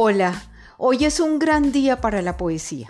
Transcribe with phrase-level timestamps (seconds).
[0.00, 0.40] Hola,
[0.76, 2.88] hoy es un gran día para la poesía.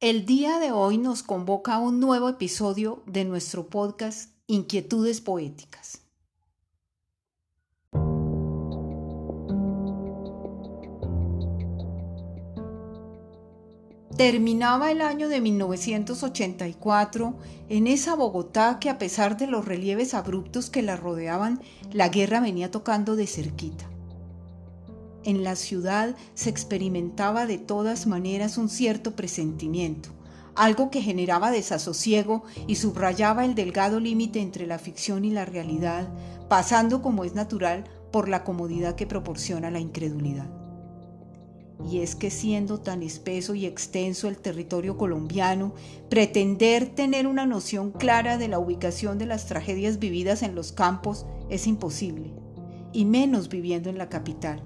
[0.00, 6.00] El día de hoy nos convoca a un nuevo episodio de nuestro podcast Inquietudes Poéticas.
[14.20, 17.34] Terminaba el año de 1984
[17.70, 22.40] en esa Bogotá que a pesar de los relieves abruptos que la rodeaban, la guerra
[22.40, 23.86] venía tocando de cerquita.
[25.24, 30.10] En la ciudad se experimentaba de todas maneras un cierto presentimiento,
[30.54, 36.10] algo que generaba desasosiego y subrayaba el delgado límite entre la ficción y la realidad,
[36.46, 40.50] pasando como es natural por la comodidad que proporciona la incredulidad.
[41.88, 45.74] Y es que siendo tan espeso y extenso el territorio colombiano,
[46.08, 51.26] pretender tener una noción clara de la ubicación de las tragedias vividas en los campos
[51.48, 52.32] es imposible,
[52.92, 54.62] y menos viviendo en la capital.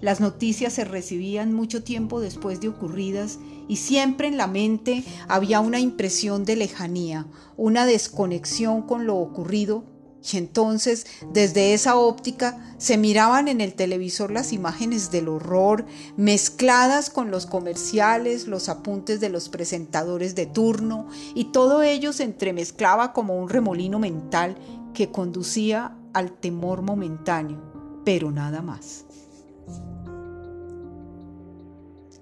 [0.00, 5.60] Las noticias se recibían mucho tiempo después de ocurridas y siempre en la mente había
[5.60, 7.26] una impresión de lejanía,
[7.58, 9.84] una desconexión con lo ocurrido
[10.22, 17.10] y entonces, desde esa óptica, se miraban en el televisor las imágenes del horror mezcladas
[17.10, 23.12] con los comerciales, los apuntes de los presentadores de turno, y todo ello se entremezclaba
[23.12, 24.56] como un remolino mental
[24.94, 29.04] que conducía al temor momentáneo, pero nada más.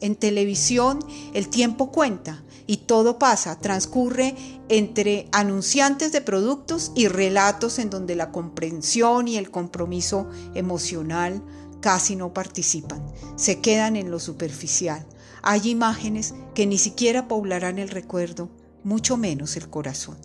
[0.00, 1.00] En televisión
[1.34, 4.34] el tiempo cuenta y todo pasa, transcurre
[4.68, 11.42] entre anunciantes de productos y relatos en donde la comprensión y el compromiso emocional
[11.80, 13.02] casi no participan,
[13.36, 15.06] se quedan en lo superficial.
[15.42, 18.50] Hay imágenes que ni siquiera poblarán el recuerdo,
[18.84, 20.19] mucho menos el corazón.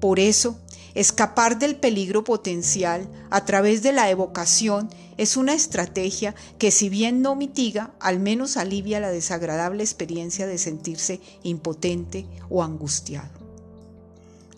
[0.00, 0.58] Por eso,
[0.94, 7.22] escapar del peligro potencial a través de la evocación es una estrategia que si bien
[7.22, 13.46] no mitiga, al menos alivia la desagradable experiencia de sentirse impotente o angustiado.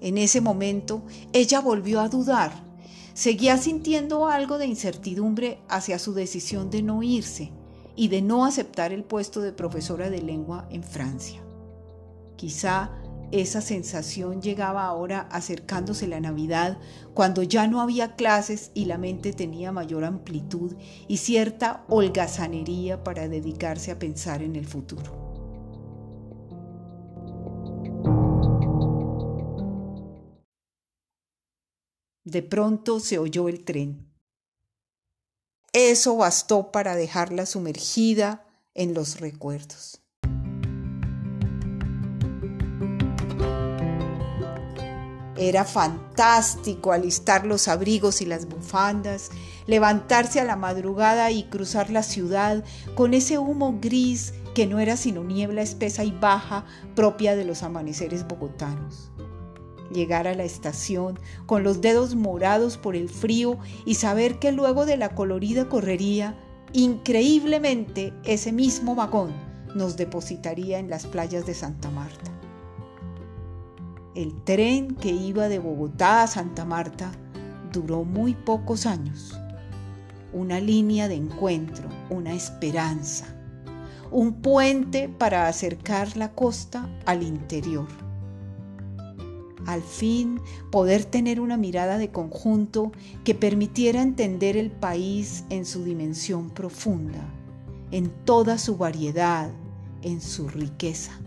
[0.00, 2.52] En ese momento, ella volvió a dudar.
[3.14, 7.50] Seguía sintiendo algo de incertidumbre hacia su decisión de no irse
[7.96, 11.42] y de no aceptar el puesto de profesora de lengua en Francia.
[12.36, 12.92] Quizá
[13.30, 16.78] esa sensación llegaba ahora acercándose la Navidad,
[17.14, 20.74] cuando ya no había clases y la mente tenía mayor amplitud
[21.08, 25.28] y cierta holgazanería para dedicarse a pensar en el futuro.
[32.24, 34.12] De pronto se oyó el tren.
[35.72, 40.02] Eso bastó para dejarla sumergida en los recuerdos.
[45.40, 49.30] Era fantástico alistar los abrigos y las bufandas,
[49.68, 52.64] levantarse a la madrugada y cruzar la ciudad
[52.96, 56.64] con ese humo gris que no era sino niebla espesa y baja
[56.96, 59.12] propia de los amaneceres bogotanos.
[59.92, 64.86] Llegar a la estación con los dedos morados por el frío y saber que luego
[64.86, 66.36] de la colorida correría,
[66.72, 69.32] increíblemente ese mismo vagón
[69.76, 72.37] nos depositaría en las playas de Santa Marta.
[74.18, 77.12] El tren que iba de Bogotá a Santa Marta
[77.72, 79.38] duró muy pocos años.
[80.32, 83.26] Una línea de encuentro, una esperanza,
[84.10, 87.86] un puente para acercar la costa al interior.
[89.66, 90.40] Al fin
[90.72, 92.90] poder tener una mirada de conjunto
[93.22, 97.24] que permitiera entender el país en su dimensión profunda,
[97.92, 99.52] en toda su variedad,
[100.02, 101.20] en su riqueza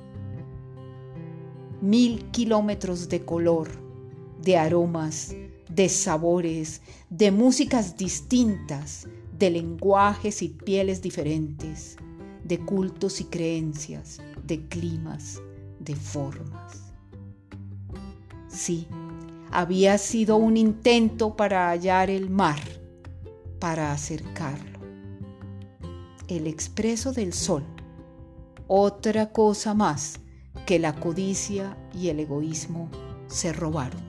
[1.81, 3.69] mil kilómetros de color,
[4.41, 5.35] de aromas,
[5.67, 11.97] de sabores, de músicas distintas, de lenguajes y pieles diferentes,
[12.43, 15.41] de cultos y creencias, de climas,
[15.79, 16.93] de formas.
[18.47, 18.87] Sí,
[19.51, 22.59] había sido un intento para hallar el mar,
[23.59, 24.79] para acercarlo.
[26.27, 27.63] El expreso del sol,
[28.67, 30.21] otra cosa más
[30.71, 32.89] que la codicia y el egoísmo
[33.27, 34.01] se robaron.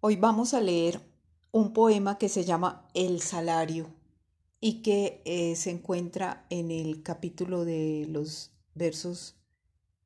[0.00, 1.00] Hoy vamos a leer
[1.50, 3.88] un poema que se llama El salario
[4.60, 9.34] y que eh, se encuentra en el capítulo de los versos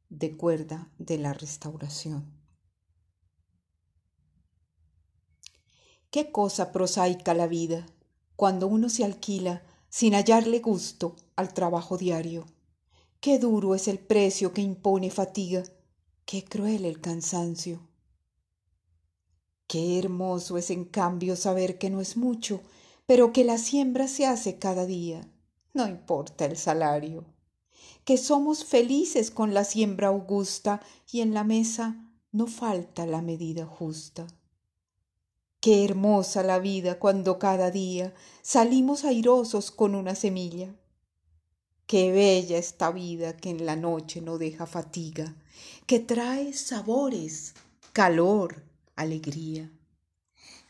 [0.08, 2.32] de cuerda de la restauración.
[6.12, 7.86] Qué cosa prosaica la vida
[8.36, 12.46] cuando uno se alquila sin hallarle gusto al trabajo diario.
[13.20, 15.62] Qué duro es el precio que impone fatiga
[16.24, 17.86] Qué cruel el cansancio.
[19.66, 22.62] Qué hermoso es en cambio saber que no es mucho,
[23.04, 25.28] pero que la siembra se hace cada día.
[25.74, 27.26] No importa el salario.
[28.06, 30.80] Que somos felices con la siembra augusta
[31.10, 34.26] y en la mesa no falta la medida justa.
[35.62, 38.12] Qué hermosa la vida cuando cada día
[38.42, 40.74] salimos airosos con una semilla.
[41.86, 45.36] Qué bella esta vida que en la noche no deja fatiga,
[45.86, 47.54] que trae sabores,
[47.92, 48.64] calor,
[48.96, 49.70] alegría.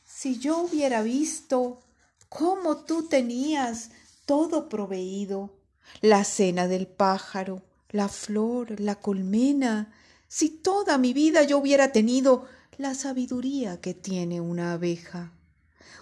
[0.04, 1.80] Si yo hubiera visto
[2.28, 3.92] cómo tú tenías
[4.26, 5.54] todo proveído,
[6.02, 9.90] la cena del pájaro, la flor, la colmena,
[10.28, 12.46] si toda mi vida yo hubiera tenido
[12.78, 15.32] la sabiduría que tiene una abeja,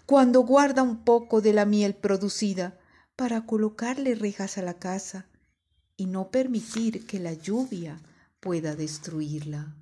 [0.06, 2.78] cuando guarda un poco de la miel producida
[3.17, 5.26] para colocarle rejas a la casa
[5.96, 8.00] y no permitir que la lluvia
[8.38, 9.75] pueda destruirla.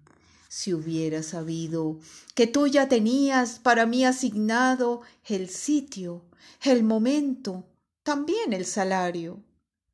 [0.48, 1.98] Si hubiera sabido
[2.34, 6.24] que tú ya tenías para mí asignado el sitio,
[6.62, 7.64] el momento,
[8.02, 9.42] también el salario,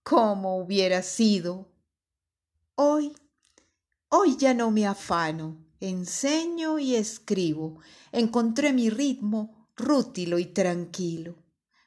[0.05, 1.69] ¿cómo hubiera sido?
[2.77, 3.17] Hoy,
[4.11, 7.79] hoy ya no me afano enseño y escribo.
[8.13, 11.37] Encontré mi ritmo rútilo y tranquilo.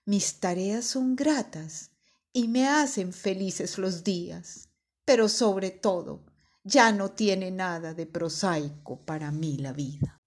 [0.06, 1.92] Mis tareas son gratas
[2.32, 4.70] y me hacen felices los días,
[5.06, 6.26] pero sobre todo
[6.64, 10.22] ya no tiene nada de prosaico para mí la vida.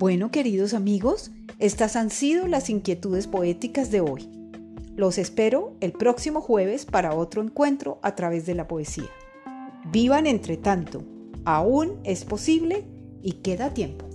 [0.00, 4.39] Bueno, queridos amigos, estas han sido las inquietudes poéticas de hoy.
[4.96, 9.08] Los espero el próximo jueves para otro encuentro a través de la poesía.
[9.90, 11.02] Vivan entre tanto,
[11.44, 12.84] aún es posible
[13.22, 14.09] y queda tiempo.